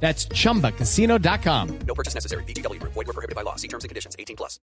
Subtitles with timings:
[0.00, 1.68] That's chumbacasino.com.
[1.86, 2.44] No purchase necessary.
[2.44, 2.80] BGW.
[2.82, 3.56] Void were prohibited by law.
[3.56, 4.14] See terms and conditions.
[4.18, 4.60] 18 plus.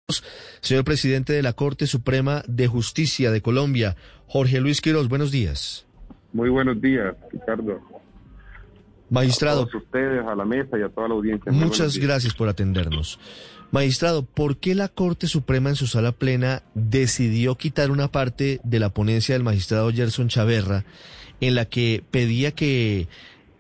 [0.60, 5.86] Señor presidente de la Corte Suprema de Justicia de Colombia, Jorge Luis Quiroz, buenos días.
[6.32, 7.80] Muy buenos días, Ricardo.
[9.10, 11.52] Magistrado, A todos ustedes, a la mesa y a toda la audiencia.
[11.52, 13.18] Muy muchas gracias por atendernos.
[13.70, 18.78] Magistrado, ¿por qué la Corte Suprema en su sala plena decidió quitar una parte de
[18.78, 20.84] la ponencia del magistrado Gerson Chaverra
[21.40, 23.08] en la que pedía que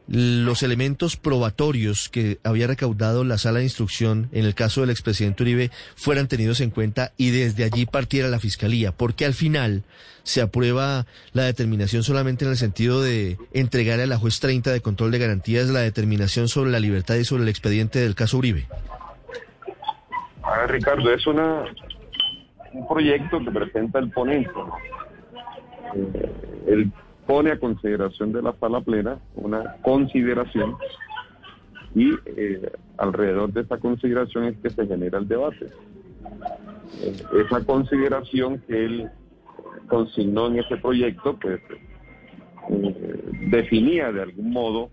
[0.08, 5.42] los elementos probatorios que había recaudado la sala de instrucción en el caso del expresidente
[5.42, 8.92] Uribe fueran tenidos en cuenta y desde allí partiera la fiscalía?
[8.92, 9.84] Porque al final
[10.24, 14.80] se aprueba la determinación solamente en el sentido de entregar a la juez 30 de
[14.80, 18.66] control de garantías la determinación sobre la libertad y sobre el expediente del caso Uribe.
[20.42, 21.64] A Ricardo, es una
[22.72, 24.50] un proyecto que presenta el ponente.
[25.94, 26.32] Eh,
[26.68, 26.92] él
[27.26, 30.76] pone a consideración de la sala plena una consideración
[31.94, 35.66] y eh, alrededor de esa consideración es que se genera el debate.
[37.46, 39.10] Esa consideración que él
[39.88, 41.60] consignó en ese proyecto, pues
[42.70, 43.20] eh,
[43.50, 44.90] definía de algún modo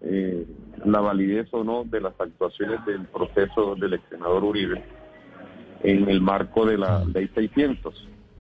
[0.00, 0.46] eh,
[0.84, 4.82] la validez o no de las actuaciones del proceso del ex senador Uribe
[5.82, 8.08] en el marco de la ley 600.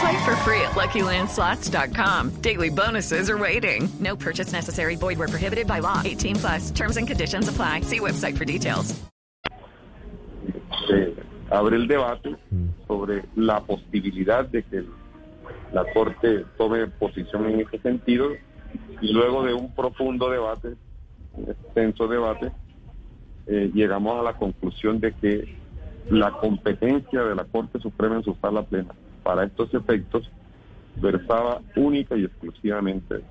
[0.00, 2.42] Play for free at LuckyLandSlots.com.
[2.42, 3.88] Daily bonuses are waiting.
[3.98, 4.94] No purchase necessary.
[4.96, 6.02] Void where prohibited by law.
[6.04, 6.70] 18 plus.
[6.70, 7.80] Terms and conditions apply.
[7.80, 8.94] See website for details.
[11.50, 12.36] Abre el debate
[12.86, 14.84] sobre la posibilidad de que
[15.72, 18.30] la Corte tome posición en ese sentido
[19.00, 20.74] y luego de un profundo debate,
[21.34, 22.52] un extenso debate,
[23.46, 25.56] eh, llegamos a la conclusión de que
[26.10, 28.92] la competencia de la Corte Suprema en su sala plena
[29.26, 30.30] para estos efectos
[31.02, 33.22] versaba única y exclusivamente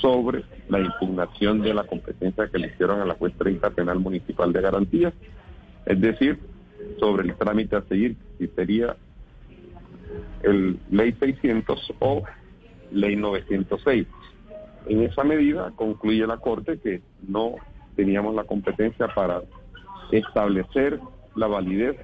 [0.00, 4.52] sobre la impugnación de la competencia que le hicieron a la juez 30 penal municipal
[4.52, 5.12] de garantía,
[5.86, 6.40] es decir,
[6.98, 8.96] sobre el trámite a seguir, si sería
[10.42, 12.24] el ley 600 o
[12.90, 14.04] ley 906.
[14.88, 17.54] En esa medida concluye la Corte que no
[17.94, 19.42] teníamos la competencia para
[20.10, 20.98] establecer
[21.36, 21.96] la validez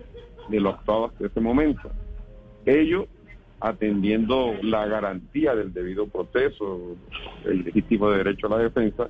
[0.49, 1.91] de lo actuado hasta ese momento.
[2.65, 3.09] Ello
[3.63, 6.97] atendiendo la garantía del debido proceso,
[7.45, 9.09] el legítimo derecho a la defensa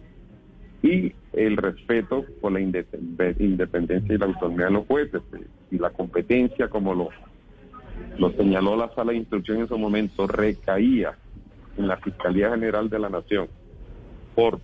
[0.82, 2.86] y el respeto por la inde-
[3.38, 5.22] independencia y la autonomía de los jueces
[5.70, 7.08] y la competencia como lo,
[8.18, 11.16] lo señaló la sala de instrucción en su momento recaía
[11.78, 13.48] en la Fiscalía General de la Nación
[14.34, 14.60] por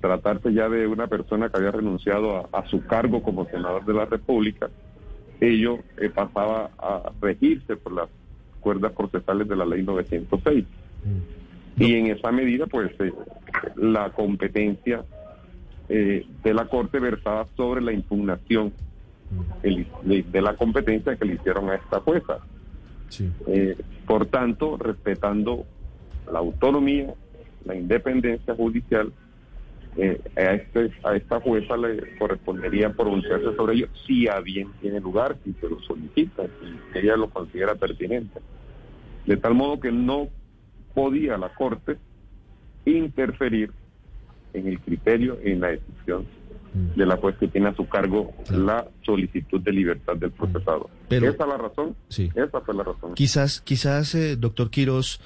[0.00, 3.94] tratarse ya de una persona que había renunciado a, a su cargo como senador de
[3.94, 4.70] la República,
[5.40, 8.08] ello eh, pasaba a regirse por las
[8.70, 10.64] cuerdas procesales de la ley 906.
[11.76, 13.12] Y en esa medida, pues, eh,
[13.76, 15.02] la competencia
[15.88, 18.72] eh, de la Corte versaba sobre la impugnación
[19.64, 22.38] el- de, de la competencia que le hicieron a esta jueza.
[23.08, 23.28] Sí.
[23.48, 23.76] Eh,
[24.06, 25.64] por tanto, respetando
[26.32, 27.12] la autonomía,
[27.64, 29.12] la independencia judicial,
[29.96, 35.00] eh, a, este, a esta jueza le correspondería pronunciarse sobre ello si a bien tiene
[35.00, 36.44] lugar, si se lo solicita,
[36.92, 38.40] si ella lo considera pertinente.
[39.26, 40.28] De tal modo que no
[40.94, 41.96] podía la Corte
[42.84, 43.70] interferir
[44.52, 46.26] en el criterio, en la decisión
[46.72, 50.88] de la juez que tiene a su cargo la solicitud de libertad del procesado.
[51.08, 52.30] Pero- esa es la razón, Sí.
[52.34, 53.14] esa fue la razón.
[53.14, 55.20] Quizás, quizás, eh, doctor Quiroz,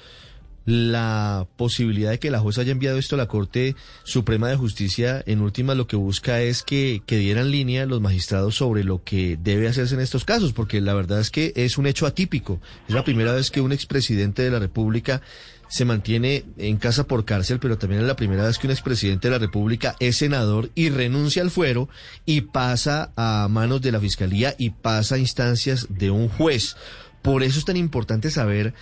[0.65, 5.23] la posibilidad de que la jueza haya enviado esto a la Corte Suprema de Justicia,
[5.27, 9.37] en última lo que busca es que, que dieran línea los magistrados sobre lo que
[9.41, 12.59] debe hacerse en estos casos, porque la verdad es que es un hecho atípico.
[12.87, 15.21] Es la primera vez que un expresidente de la República
[15.67, 19.27] se mantiene en casa por cárcel, pero también es la primera vez que un expresidente
[19.27, 21.89] de la República es senador y renuncia al fuero
[22.25, 26.75] y pasa a manos de la Fiscalía y pasa a instancias de un juez.
[27.21, 28.73] Por eso es tan importante saber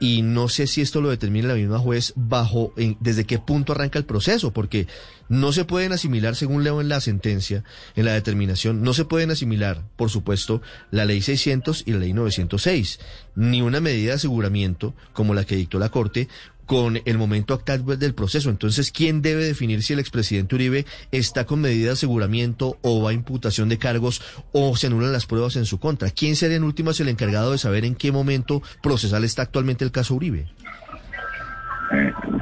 [0.00, 3.72] y no sé si esto lo determina la misma juez bajo en- desde qué punto
[3.72, 4.86] arranca el proceso, porque
[5.28, 7.64] no se pueden asimilar, según leo en la sentencia,
[7.96, 10.60] en la determinación, no se pueden asimilar, por supuesto,
[10.90, 12.98] la ley 600 y la ley 906,
[13.36, 16.28] ni una medida de aseguramiento como la que dictó la Corte
[16.66, 18.50] con el momento actual del proceso.
[18.50, 23.10] Entonces, ¿quién debe definir si el expresidente Uribe está con medida de aseguramiento o va
[23.10, 24.22] a imputación de cargos
[24.52, 26.10] o se anulan las pruebas en su contra?
[26.10, 29.92] ¿Quién sería en últimas el encargado de saber en qué momento procesal está actualmente el
[29.92, 30.46] caso Uribe?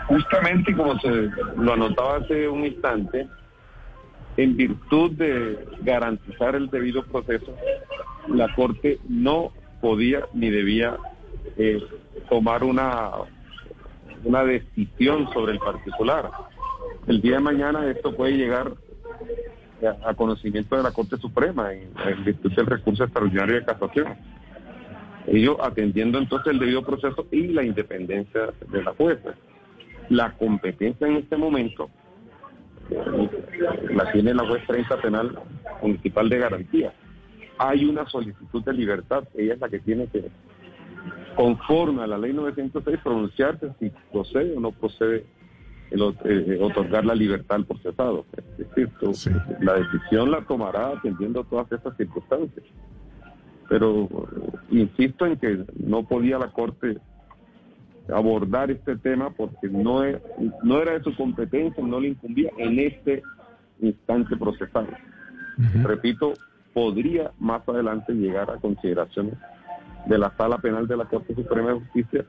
[0.06, 1.08] Justamente como se
[1.56, 3.26] lo anotaba hace un instante,
[4.36, 7.54] en virtud de garantizar el debido proceso,
[8.28, 10.96] la Corte no podía ni debía
[11.56, 11.82] eh,
[12.30, 13.10] tomar una,
[14.24, 16.30] una decisión sobre el particular.
[17.06, 18.72] El día de mañana esto puede llegar
[20.04, 24.16] a, conocimiento de la Corte Suprema en, en virtud del recurso extraordinario de casación.
[25.26, 29.34] Ellos atendiendo entonces el debido proceso y la independencia de la jueza.
[30.08, 31.88] La competencia en este momento
[32.90, 33.28] eh,
[33.90, 35.38] la tiene la juez 30 penal
[35.80, 36.92] municipal de garantía.
[37.58, 40.30] Hay una solicitud de libertad, ella es la que tiene que,
[41.36, 45.24] conforme a la ley 906, pronunciarse si procede o no procede
[45.90, 48.24] el ot- eh, otorgar la libertad al procesado.
[48.58, 49.12] Es decir, tú-
[49.60, 52.64] la decisión la tomará atendiendo todas estas circunstancias.
[53.68, 56.98] Pero eh, insisto en que no podía la Corte
[58.12, 60.20] abordar este tema porque no, es-
[60.62, 63.22] no era de su competencia, no le incumbía en este
[63.80, 64.86] instante procesal.
[65.82, 66.32] Repito,
[66.72, 69.34] podría más adelante llegar a consideraciones
[70.06, 72.24] de la Sala Penal de la Corte Suprema de Justicia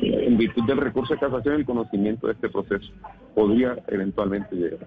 [0.00, 2.92] en virtud del recurso de casación el conocimiento de este proceso.
[3.34, 4.86] Podría eventualmente llegar.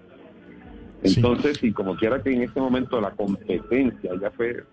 [1.02, 4.64] Entonces, y como quiera que en este momento la competencia ya fue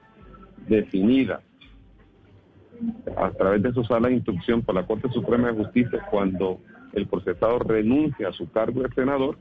[0.67, 1.41] definida
[3.17, 6.59] a través de su sala de instrucción por la Corte Suprema de Justicia cuando
[6.93, 9.37] el procesado renuncia a su cargo de senador,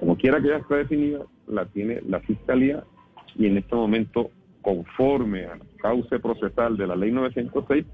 [0.00, 2.84] como quiera que ya esté definida, la tiene la Fiscalía
[3.36, 4.30] y en este momento,
[4.62, 7.84] conforme a cauce procesal de la Ley 906,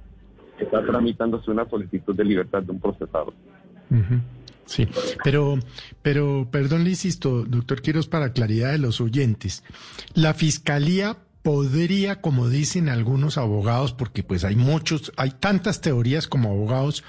[0.58, 3.32] está tramitándose una solicitud de libertad de un procesado.
[4.66, 4.88] Sí,
[5.22, 5.58] pero,
[6.02, 9.62] pero, perdón, le insisto, doctor Quiroz, para claridad de los oyentes,
[10.14, 16.50] la fiscalía podría, como dicen algunos abogados, porque pues hay muchos, hay tantas teorías como
[16.50, 17.04] abogados,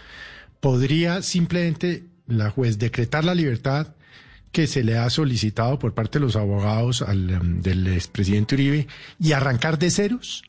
[0.59, 3.95] podría simplemente la juez decretar la libertad
[4.55, 8.87] que se le ha solicitado por parte de los abogados al, em, del expresidente Uribe
[9.19, 10.43] y arrancar de ceros.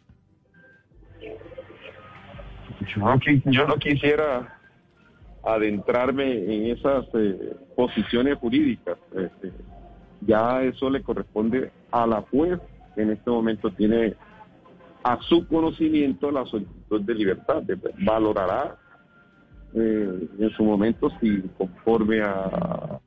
[2.95, 4.61] Yo no, quisiera
[5.45, 8.97] adentrarme en esas eh, posiciones jurídicas.
[9.11, 9.51] Este,
[10.21, 12.61] ya eso le corresponde a la juez
[12.95, 14.15] que en este momento tiene
[15.03, 17.65] a su conocimiento la solicitud de libertad.
[18.05, 18.77] Valorará
[19.75, 23.01] eh, en su momento si conforme a,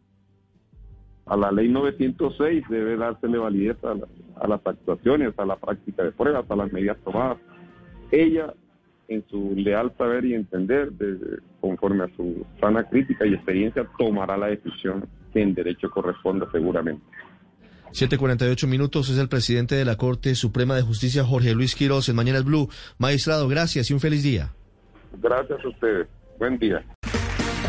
[1.30, 4.08] a la ley 906 debe dársele validez a, la-
[4.42, 7.38] a las actuaciones, a la práctica de pruebas, a las medidas tomadas.
[8.12, 8.54] Ella
[9.08, 14.38] en su leal saber y entender, de- conforme a su sana crítica y experiencia, tomará
[14.38, 17.04] la decisión que en derecho corresponda seguramente.
[17.92, 22.16] 748 minutos es el presidente de la Corte Suprema de Justicia, Jorge Luis Quiroz, en
[22.16, 22.70] Mañanas Blue.
[23.00, 24.52] Magistrado, gracias y un feliz día.
[25.22, 26.08] Gracias a ustedes.
[26.38, 26.84] Buen día.